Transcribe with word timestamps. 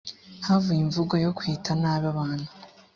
havuye 0.45 0.79
imvugo 0.85 1.13
yo 1.23 1.31
kwita 1.37 1.71
nabi 1.81 2.05
abana 2.13 2.47